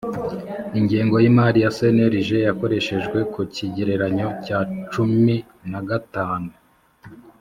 Ingengo 0.79 1.15
y 1.23 1.27
imari 1.31 1.59
ya 1.63 1.71
cnlg 1.77 2.29
yakoreshejwe 2.47 3.19
ku 3.33 3.41
kigereranyo 3.53 4.27
cya 4.45 4.59
cumin 4.91 5.75
a 5.79 5.81
gatanu 5.89 6.49